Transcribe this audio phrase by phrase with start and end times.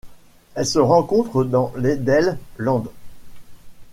[0.55, 2.85] Elle se rencontre dans l'Edel Land.